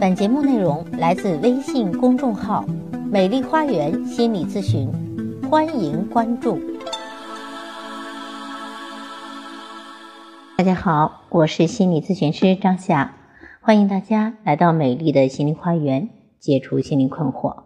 [0.00, 2.64] 本节目内容来自微信公众号
[3.10, 4.90] “美丽花园心理咨询”，
[5.48, 6.58] 欢迎关注。
[10.56, 13.14] 大家好，我是心理咨询师张霞，
[13.60, 16.08] 欢迎大家来到美丽的心灵花园，
[16.40, 17.64] 解除心灵困惑。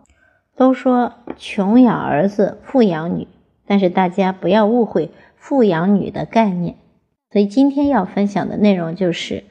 [0.55, 3.27] 都说穷养儿子，富养女，
[3.67, 6.77] 但是大家不要误会富养女的概念。
[7.33, 9.45] 所以今天要分享的内容就是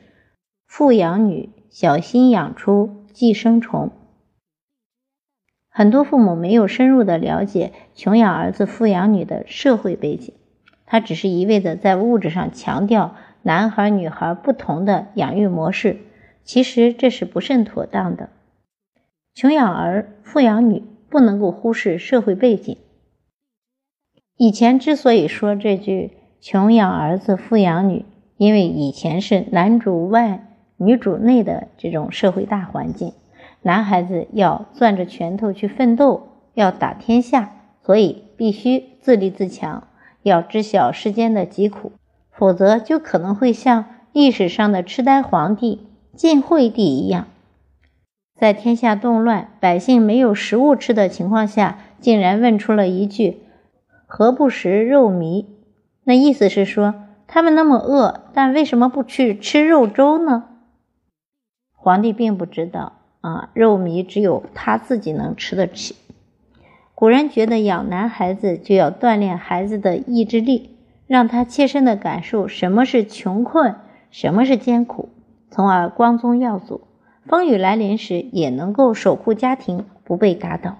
[0.67, 1.49] 富养女。
[1.69, 3.91] 小心养出寄生虫。
[5.69, 10.33] 很多父母没有深入的了解穷养儿子富养女的社会背景，
[10.85, 15.97] 他只是一味的在物质上强调男孩女孩不同的养育模式，
[16.43, 18.29] 其实这是不甚妥当的。
[19.35, 22.75] 穷养儿富养女不能够忽视社会背景。
[24.35, 28.05] 以前之所以说这句穷养儿子富养女，
[28.37, 30.46] 因为以前是男主外。
[30.77, 33.13] 女主内的这种社会大环境，
[33.61, 37.51] 男孩子要攥着拳头去奋斗，要打天下，
[37.83, 39.87] 所以必须自立自强，
[40.21, 41.91] 要知晓世间的疾苦，
[42.31, 47.27] 否则就可能会像历史上的痴呆皇帝晋惠帝一样，
[48.35, 53.41] 在天下动乱、百姓没有食物吃的情况下，竟然问出了一句
[54.05, 55.45] “何不食肉糜”，
[56.05, 56.93] 那意思是说
[57.25, 60.43] 他们那么饿，但为什么不去吃肉粥呢？
[61.77, 65.95] 皇帝并不知道啊，肉糜只有他自己能吃得起。
[66.93, 73.75] 古人觉得养男孩子就要锻炼孩子的意志力，让他切身的感受什么是穷困，
[74.09, 75.09] 什么是艰苦，
[75.49, 76.81] 从而光宗耀祖，
[77.25, 80.77] 风雨来临时也能够守护家庭不被打倒。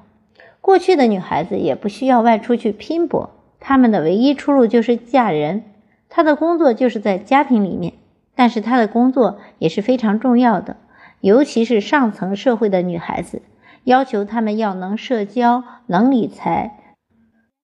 [0.60, 5.64] 过去的女孩子也不需要外出去拼搏，她们的唯一出路就是嫁人，
[6.10, 7.94] 她的工作就是在家庭里面，
[8.36, 10.76] 但是她的工作也是非常重要的。
[11.22, 13.42] 尤其是上层社会的女孩子，
[13.84, 16.80] 要求她们要能社交、能理财，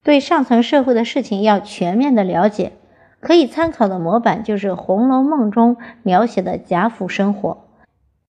[0.04, 2.74] 对上层社会的事情要全面的了解。
[3.20, 7.52] 可以参考的模板就是《红楼梦》中描写的贾府生活。《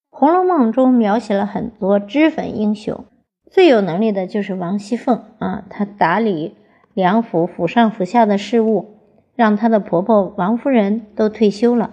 [0.08, 3.04] 红楼梦》中描写了很多脂粉英雄，
[3.50, 6.54] 最有能力的就是王熙凤啊，她打理
[6.92, 9.00] 梁府府上府下的事务，
[9.34, 11.90] 让她的婆婆王夫人都退休了。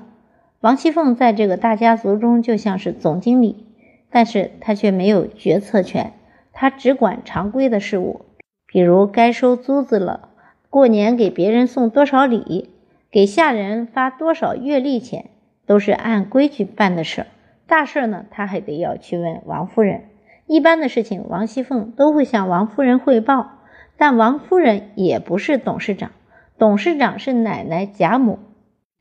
[0.62, 3.66] 王熙凤在这个大家族中就像是总经理，
[4.12, 6.14] 但是她却没有决策权，
[6.54, 8.26] 她只管常规的事务，
[8.68, 10.30] 比如该收租子了，
[10.70, 12.70] 过年给别人送多少礼，
[13.10, 15.32] 给下人发多少月例钱，
[15.66, 17.28] 都是按规矩办的事儿。
[17.66, 20.02] 大事呢，她还得要去问王夫人；
[20.46, 23.54] 一般的事情，王熙凤都会向王夫人汇报。
[23.98, 26.12] 但王夫人也不是董事长，
[26.60, 28.38] 董事长是奶奶贾母。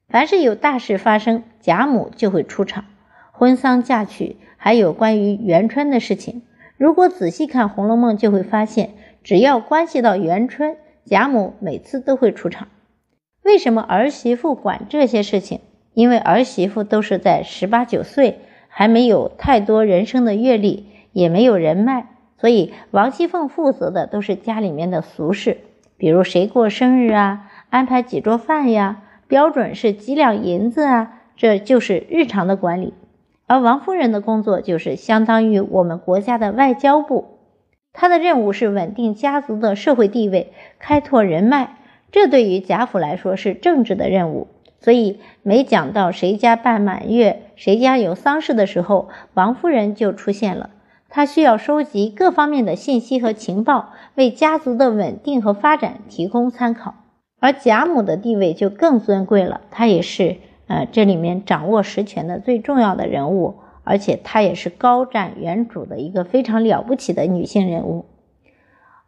[0.09, 2.84] 凡是有大事发生，贾母就会出场。
[3.32, 6.43] 婚丧嫁娶，还有关于元春的事情。
[6.76, 8.91] 如果仔细看《红楼梦》，就会发现，
[9.22, 12.69] 只要关系到元春，贾母每次都会出场。
[13.43, 15.60] 为什么儿媳妇管这些事情？
[15.94, 22.06] 因为儿媳妇都是在十八九岁，还没有太多人生的阅历，也没有人脉，
[22.38, 25.59] 所以王熙凤负责的都是家里面的俗事，
[25.97, 29.03] 比如谁过生日啊，安排几桌饭呀。
[29.26, 32.93] 标准是几两银子啊，这就是日常的管理。
[33.47, 37.39] 而王夫人的工作就是相当于我们国家的外交部，
[37.95, 41.79] 她的任务是稳定家族的社会地位，开拓人脉。
[42.12, 44.49] 这对于贾府来说是政治的任务。
[44.81, 50.69] 所以每讲到谁家办满月，谁家有丧事的时候，王夫人就出现了。
[51.09, 56.97] 她需要收集各方面的信息和情报，为家族的稳定和发展提供参考。
[57.41, 60.37] 而贾母的地位就更尊贵了，她也是
[60.70, 68.04] 呃这里面掌握实权的最重要的人物，而且她也是高瞻远瞩的一个非常了不起的女性人物。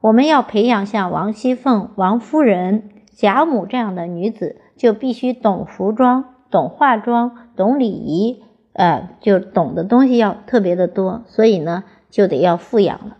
[0.01, 8.43] 我们要培养像王熙凤、王夫人、贾母这样的女子，就必须懂服装、懂化妆、懂礼仪，
[8.73, 13.19] 呃，就懂的东西要特别的多，所以呢，就得要富养了。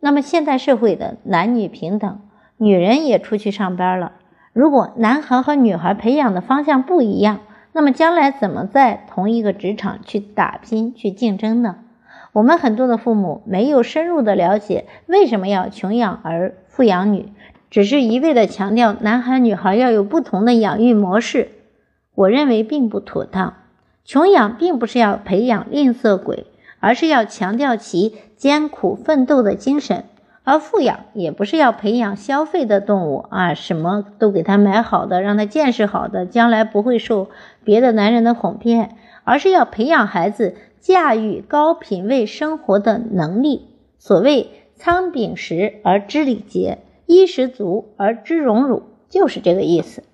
[0.00, 2.20] 那么现代社会的男女平等，
[2.56, 4.12] 女人也出去上班了。
[4.54, 7.40] 如果男孩和女孩培养的方向不一样，
[7.76, 11.76] 那么将来怎么在同一个职场去打拼、去竞争呢？
[12.32, 17.28] 我们很多的父母没有深入的了解为什么要穷养儿、富养女，
[17.68, 21.50] 只是一味的强调男孩女孩要有不同的养育模式，
[22.14, 23.52] 我认为并不妥当。
[24.06, 26.46] 穷养并不是要培养吝啬鬼，
[26.80, 30.04] 而是要强调其艰苦奋斗的精神。
[30.44, 37.30] 而富养也不是要培养消费的动物啊，什么都给他买好的，让他见识好的，将来不会受
[37.66, 43.74] 别的男人的哄骗，而是要培养孩子驾驭高品位生活的能力。
[43.98, 50.04] 所谓仓廪实而知礼节，衣食足而知荣辱，就是这个意思。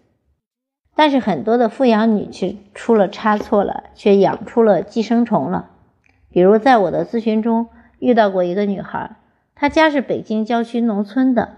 [0.97, 5.69] 但是很多的富养女却出了差错了，却养出了寄生虫了。
[6.31, 7.69] 比如在我的咨询中
[7.99, 9.17] 遇到过一个女孩，
[9.55, 11.51] 她家是北京郊区农村的，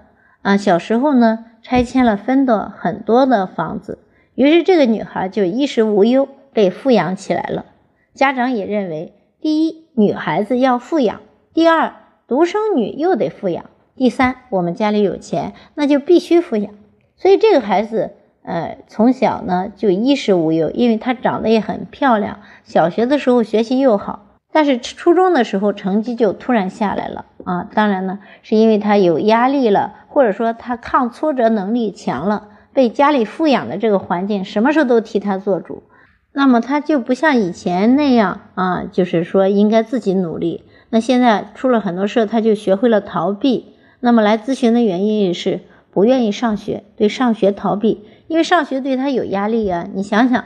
[0.43, 3.99] 啊，小时候呢拆迁了分的很多的房子，
[4.35, 7.67] 于是这个女孩就衣食无忧，被富养起来了。
[8.15, 11.19] 家长也认为，第一，女孩子要富养；
[11.53, 11.95] 第二，
[12.27, 13.65] 独生女又得富养；
[13.97, 16.73] 第三，我们家里有钱，那就必须富养。
[17.17, 18.13] 所以这个孩子。
[18.47, 22.41] 呃，从小呢就衣食无忧，因为她长得也很漂亮。
[22.63, 27.67] 小学的时候学习又好，但是初中的时候成绩就突然下来了啊。
[27.73, 35.85] 当然呢，是因为她有压力了，或者说她抗挫折能力强了，被家里富养的这个环境什么事都替他做主，
[36.33, 40.65] 那么他就不像以前那样啊，就是说应该自己努力。
[40.91, 43.75] 那现在出了很多事，他就学会了逃避。
[44.01, 45.61] 那么来咨询的原因也是
[45.91, 48.05] 不愿意上学，对上学逃避。
[48.27, 50.45] 因为上学对他有压力呀，你想想，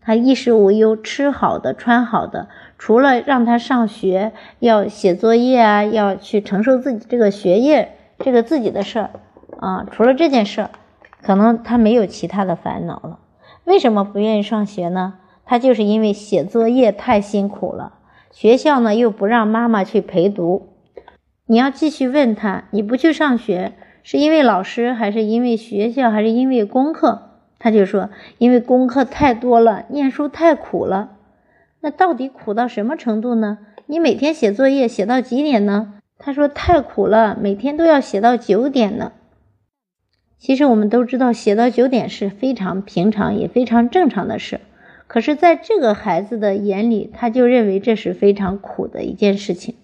[0.00, 9.10] 他衣食无忧，吃好的，穿好的，除了让他上学要写作业啊，要去承受自己这个学业这个自己的事儿
[9.60, 10.70] 啊，除了这件事儿，
[11.22, 13.18] 可能他没有其他的烦恼了。
[13.64, 15.14] 为什么不愿意上学呢？
[15.44, 17.94] 他就是因为写作业太辛苦了，
[18.32, 20.68] 学校呢又不让妈妈去陪读。
[21.46, 23.72] 你要继续问他，你不去上学。
[24.02, 27.22] 是因为老师，还是因为学校，还是因为功课？
[27.58, 31.10] 他就说，因为功课太多了，念书太苦了。
[31.80, 33.58] 那到底苦到什么程度呢？
[33.86, 35.94] 你每天写作业写到几点呢？
[36.18, 39.12] 他说太苦了，每天都要写到九点呢。
[40.38, 44.60] 其实我们都知道，写到九点是非常平常也非常正常的事。
[45.06, 49.76] 可是，在这个孩子的眼里，他就认为这是非常苦的一件事情。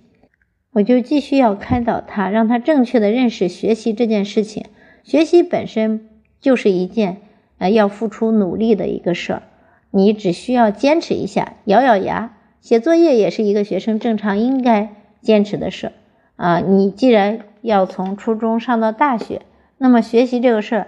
[0.72, 4.66] 我就继续要开导他，让他正确的认识学习这件事情。
[5.04, 6.08] 学习本身
[6.40, 7.18] 就是一件
[7.58, 9.42] 呃要付出努力的一个事儿，
[9.90, 12.36] 你只需要坚持一下，咬咬牙。
[12.60, 15.92] 写作业也是一个学生正常应该坚持的事
[16.36, 16.60] 啊。
[16.60, 19.42] 你既然要从初中上到大学，
[19.82, 20.86] 那么学习这个事儿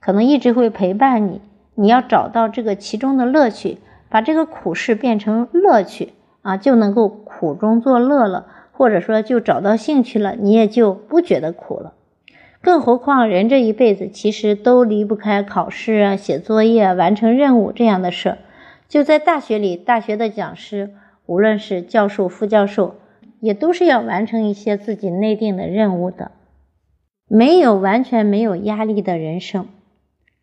[0.00, 1.42] 可能一直会陪伴你。
[1.74, 3.76] 你要找到这个其中的乐趣，
[4.08, 8.46] 把这个苦事变成乐趣啊，就能够苦中作乐了。
[8.72, 11.92] 或者说，就找到兴趣了，你也就不觉得苦了。
[12.62, 18.38] 更何况，人这一辈子其实都离不开考试啊、写作业、完成任务这样的事儿。
[18.88, 20.94] 就在大学里，大学的讲师，
[21.26, 22.94] 无论是教授、副教授，
[23.40, 26.30] 也都是要完成一些自己内定的任务的，
[27.32, 29.68] 没有完全没有压力的人生。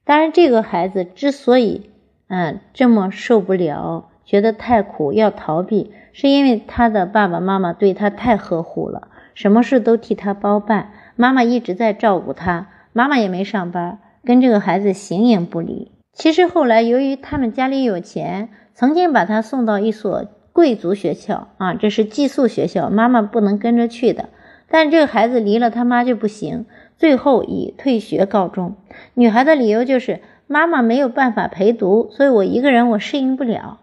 [0.06, 1.90] 当然，这个孩子之所以
[2.30, 4.08] 嗯这么受不了。
[4.26, 15.94] 觉得太苦要逃避，是因为他的爸爸妈妈对他太呵护了，什么事都替他包办，妈妈一直在照顾他，妈妈也没上班，跟这个孩子形影不离。
[16.12, 24.28] 其实后来由于他们家里有钱，曾经把他送到一所贵族学校啊，这是寄宿学校，妈妈不能跟着去的。
[24.70, 26.66] 但这个孩子离了他妈就不行，
[26.98, 28.76] 最后以退学告终。
[29.14, 33.80] 女孩的理由就是妈妈没有办法陪读，所以我一个人我适应不了。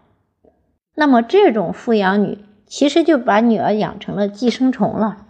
[0.93, 5.25] 那么这种富养女其实就把女儿养成了寄生虫了。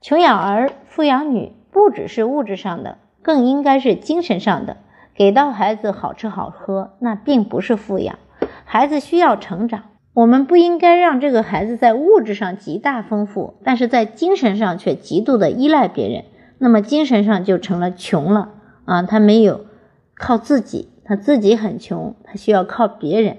[0.00, 4.76] 穷养儿、富养女不只是物质上的，更应该是精神上的。
[5.14, 8.18] 给到孩子好吃好喝，那并不是富养。
[8.64, 16.24] 孩子需要成长，我们不应该让这个孩子在物质上极大丰富，但是在精神上却极度的依赖别人。
[16.58, 18.50] 那么精神上就成了穷了
[18.84, 19.02] 啊！
[19.02, 19.64] 他没有
[20.14, 23.38] 靠自己，他自己很穷，他需要靠别人。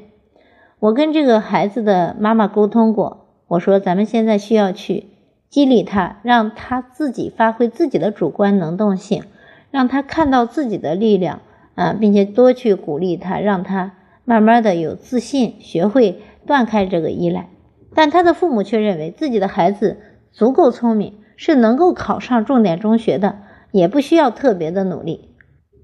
[0.79, 5.07] 我跟这个孩子的妈妈沟通过，我说咱们现在需要去
[5.47, 9.23] 激励他，让他自己发挥自己的主观能动性，
[9.71, 11.39] 让他看到自己的力量
[11.75, 13.93] 啊，并且多去鼓励他，让他
[14.25, 17.49] 慢慢的有自信，学会断开这个依赖。
[17.95, 19.97] 但他的父母却认为自己的孩子
[20.31, 23.37] 足够聪明，是能够考上重点中学的，
[23.71, 25.29] 也不需要特别的努力。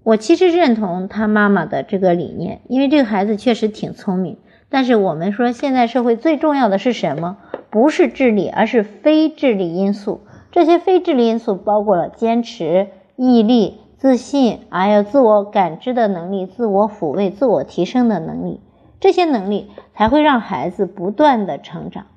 [0.04, 4.38] 我其实认同他妈妈的这个理念，因为这个孩子确实挺聪明。
[4.70, 7.38] 但是我们说，现在社会最重要的是什么？
[7.70, 10.22] 不是智力，而是非智力因素。
[10.52, 18.62] 这些非智力因素包括了坚持、毅力、自信，还有自我感知的能力、自我抚慰、自我提升的能力。
[19.00, 22.08] 这些能力才会让孩子不断的成长。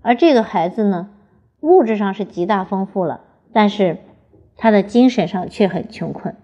[0.00, 1.10] 而这个孩子呢，
[1.60, 3.20] 物质上是极大丰富了，
[3.52, 3.98] 但是
[4.56, 6.34] 他的精神上却很穷困。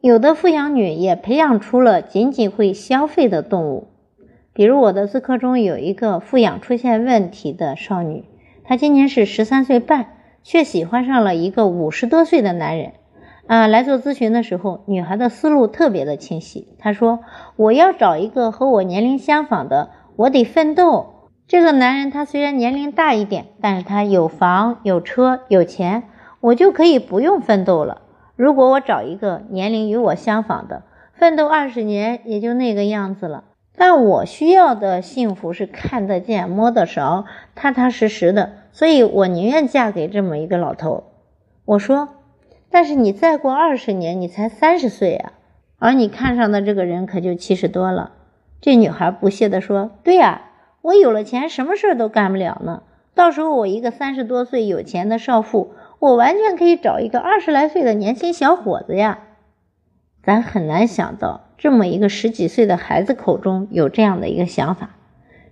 [0.00, 3.88] 有的富养女也培养出了仅仅会消费的动物。
[4.52, 8.24] 比如我的自课中有一个富养出现问题的少女，
[8.64, 12.92] 她今年是十三岁半，却喜欢上了一个五十多岁的男人。
[13.48, 16.68] 啊，来做咨询的时候，女孩的思路特别的清晰。
[16.78, 17.20] 她说
[17.56, 21.30] ：“我要找一个和我年龄相仿的，我得奋斗。
[21.46, 26.02] 这个男人他虽然年龄大一点，但是他有房有车有钱，
[26.40, 28.02] 我就可以不用奋斗了。
[28.36, 30.82] 如果我找一个年龄与我相仿的，
[31.14, 33.44] 奋斗二十年也就那个样子了。”
[33.80, 37.24] 但我需要的幸福是看得见、摸得着、
[37.54, 41.04] 踏踏实实的，所以我宁愿嫁给这么一个老头。
[41.64, 42.08] 我说，
[42.70, 45.32] 但是你再过二十年，你才三十岁啊，
[45.78, 48.12] 而你看上的这个人可就七十多了。
[48.60, 50.42] 这女孩不屑地说：“对呀，
[50.82, 52.82] 我有了钱，什么事儿都干不了呢。
[53.14, 59.20] 到时候我一个三十多岁有钱的少妇，我完全可以找一个二十来岁的年轻小伙子呀。”
[60.22, 61.44] 咱很难想到。
[61.60, 64.90] 这么一个十几岁的孩子口中有这样的一个想法，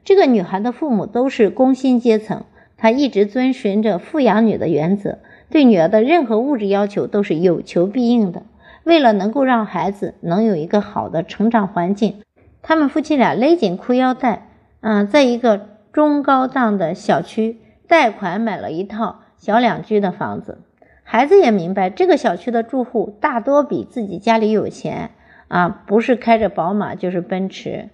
[0.04, 2.44] 这个女孩的父母都是工薪阶层，
[2.76, 5.18] 她一直遵循着富养女的原则，
[5.50, 8.42] 对女儿的任何物质要求都是有求必应的。
[8.84, 12.22] 为了能够让孩子能有一个好的成长环境，
[12.62, 14.48] 他们夫妻俩勒紧裤腰带，
[14.80, 20.58] 嗯，在一个中高档的小区贷款买了一套小两居的房子。
[21.02, 25.10] 孩子也明白，这个小区的住户大多比自己家里有钱。
[25.48, 27.88] 啊，不是开着宝马就是奔驰，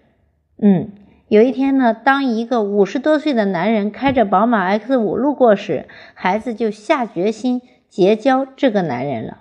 [0.59, 0.89] 嗯，
[1.33, 9.39] 有一天呢，当一个五十多岁的男人开着宝马 X 五路过时，孩子就下决心结交这个男人了。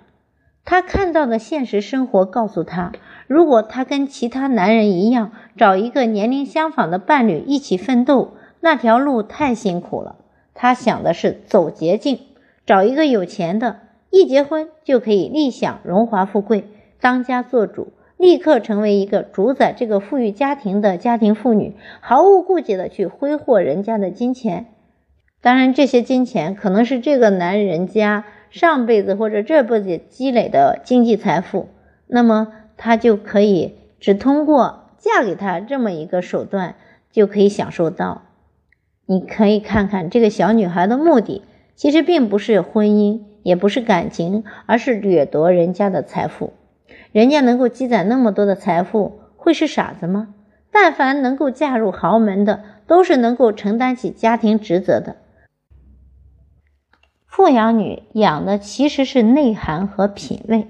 [0.64, 2.92] 他看到的现实生活告诉他，
[3.26, 10.16] 如果他跟其他男人一样找一个年龄相仿的伴侣一起奋斗，那条路太辛苦了。
[10.54, 12.20] 他想的是走捷径，
[12.64, 16.64] 找一个有钱的，一结婚就可以立享荣华富贵，
[17.02, 17.92] 当家做主。
[18.22, 24.66] 立刻成为一个主宰这个富裕家庭的家庭妇女，毫无顾忌的去挥霍人家的金钱。
[25.40, 31.66] 当然，这些金钱可能是这个男人家上辈子或者这辈子积累的经济财富，
[32.06, 36.76] 那么她就可以只通过嫁给他这么一个手段
[37.10, 38.22] 就可以享受到。
[39.06, 41.42] 你可以看看这个小女孩的目的，
[41.74, 46.52] 其实并不是婚姻，也不是感情，而是掠夺人家的财富。
[47.12, 50.34] 人家能够积攒那么多的财富，会是傻子吗？
[50.70, 55.16] 但凡能够嫁入豪门的，都是能够承担起家庭职责的。
[57.26, 60.68] 富养女养的其实是内涵和品味。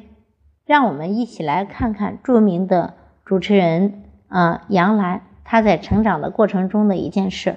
[0.65, 2.95] 让我们一起来看看著名的
[3.25, 7.57] 主持人啊杨澜，她在成长的过程中的一件事。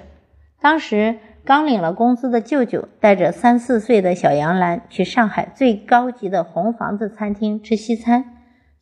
[0.60, 8.35] 当时刚领了工资的舅舅带着三四岁的小杨澜去上海最高级的红房子餐厅吃西餐。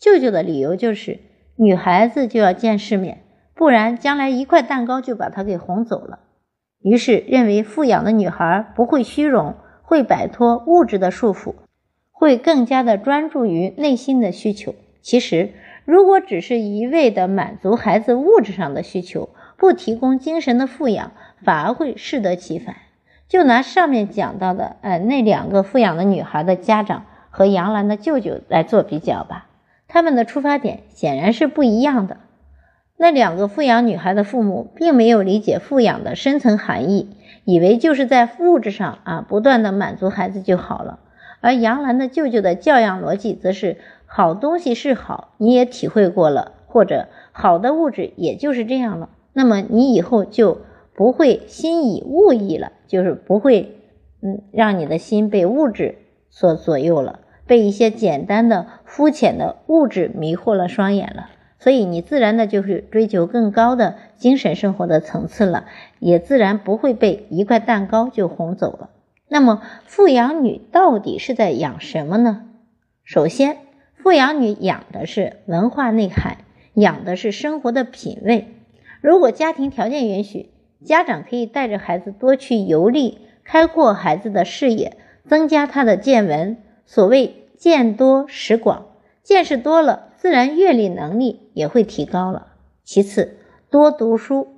[0.04, 1.20] 舅舅的理由就是，
[1.56, 3.22] 女孩子就要见世面，
[3.54, 6.18] 不然将来一块蛋糕就把她给哄走了。
[6.82, 11.54] 于是认为富养的女孩不会虚荣，会摆脱物质的束缚，
[12.12, 14.74] 会更加的专注于内心的需求。
[15.00, 15.54] 其实，
[15.86, 22.76] 如果只是一味的满足孩子物质上的需求，不提供精神的富养，反而会适得其反。
[23.26, 29.46] 就拿上面讲到的，呃，那两个富养的女孩的家长和杨澜的舅舅来做比较吧。
[29.94, 32.16] 他们的出发点显然是不一样的。
[32.96, 40.98] 那两个富养女孩的父母并没有理解富养的深层含义，以为就是在物质上啊不断的满足孩子就好了。
[41.40, 50.62] 而杨澜的舅舅的教养逻辑则是：好东西是好，你也体会过了，或者好的物质也就是这样了，那么你以后就
[50.96, 53.76] 不会心以物易了，就是不会
[54.20, 55.98] 嗯让你的心被物质
[56.30, 57.20] 所左右了。
[57.46, 65.66] 被一些简单的、肤浅的物质迷惑了双眼了，所以你自然的就是追求更高的精神生活的层次了，
[65.98, 68.90] 也自然不会被一块蛋糕就哄走了。
[69.28, 72.44] 那么，富养女到底是在养什么呢？
[73.02, 73.58] 首先，
[73.96, 76.38] 富养女养的是文化内涵，
[76.74, 78.48] 养的是生活的品味。
[79.00, 80.50] 如果家庭条件允许，
[80.84, 84.96] 家长可以带着孩子多去游历，开阔孩子的视野，
[85.26, 86.58] 增加他的见闻。
[86.86, 88.86] 所谓见多识广，
[89.22, 92.48] 见识多了，自然阅历能力也会提高了。
[92.84, 93.38] 其次，
[93.70, 94.48] 多读书。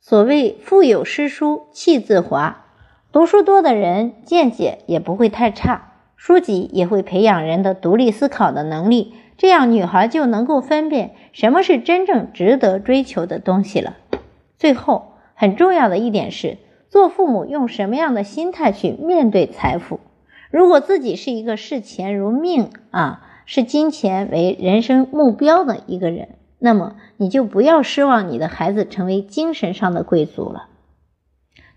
[0.00, 2.66] 所谓腹有诗书气自华，
[3.12, 9.14] 读书多的人见解也不会太差，书籍也会培养人的独立思考的能力。
[9.36, 13.96] 这样，女孩就能够分辨什么是真正值得追求的东西了。
[14.58, 16.58] 最后，很重要的一点是，
[16.90, 20.00] 做父母用什么样的心态去面对财富。
[20.50, 30.66] 如果自己是一个视钱如命啊，视金钱为人生目标的一个人，那么你就不要奢望你的孩子成为精神上的贵族了。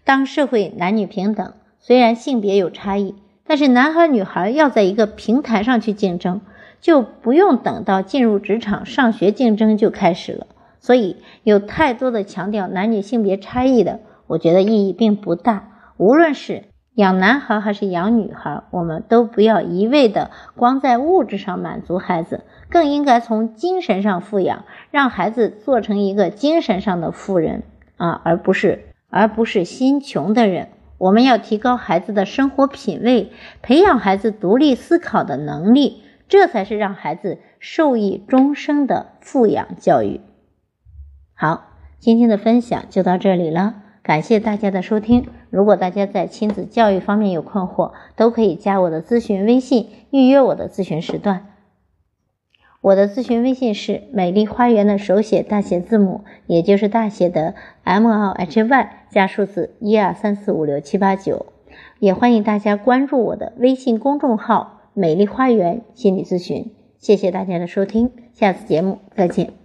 [0.03, 3.15] 当社会男女平等，虽然性别有差异，
[3.45, 6.41] 但是男孩女孩要在一个平台上去竞争，
[6.81, 10.47] 就不用等到进入职场、上学竞争就开始了。
[10.79, 15.69] 所以，有太多的强调男女性别差异的，我觉得意义并不大。
[15.97, 27.63] 无论是养男孩还是养女孩，我们都不要一味的光在物质上满足孩子，更应该从精神上富养，让孩子做成一个精神上的富人
[27.97, 28.85] 啊，而不是。
[29.15, 30.69] 而不是心穷的人。
[30.97, 33.31] 我们要提高孩子的生活品味，
[33.61, 40.21] 培养孩子独立思考的能力，这才是让孩子受益终生的富养教育。
[41.35, 41.65] 好，
[41.99, 45.27] 今天的分享就到这里了，感谢大家的收听。
[45.49, 51.47] 如果大家在亲子教育方面有困惑，都可以加我的咨询微信，预约我的咨询时段。
[52.81, 57.55] 我的咨询微信是美丽花园的手写大写字母，也就是大写的
[57.85, 61.45] M L H Y 加数字一二三四五六七八九，
[61.99, 66.73] 也欢迎大家关注我的微信公众号“美丽花园心理咨询”。
[66.99, 69.62] 谢谢大家的收听，下次节目再见。